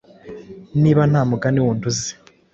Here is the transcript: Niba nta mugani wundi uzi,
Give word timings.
Niba 0.81 1.01
nta 1.11 1.21
mugani 1.29 1.59
wundi 1.63 1.83
uzi, 1.91 2.11